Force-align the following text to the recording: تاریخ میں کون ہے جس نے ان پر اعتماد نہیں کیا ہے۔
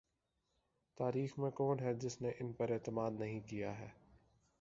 تاریخ 0.97 1.39
میں 1.39 1.51
کون 1.51 1.79
ہے 1.79 1.93
جس 1.93 2.21
نے 2.21 2.31
ان 2.39 2.51
پر 2.53 2.71
اعتماد 2.71 3.11
نہیں 3.11 3.39
کیا 3.39 3.79
ہے۔ 3.79 3.89